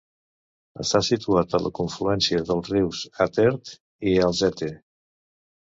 Està 0.83 1.01
situat 1.07 1.53
a 1.57 1.61
la 1.65 1.71
confluència 1.81 2.41
dels 2.49 2.73
rius 2.75 3.03
Attert 3.29 3.73
i 3.77 4.17
Alzette. 4.31 4.75